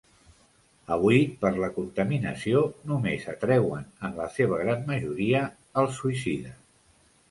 [0.95, 5.49] Avui per la contaminació, només atreuen en la seva gran majoria
[5.81, 6.63] els suïcides.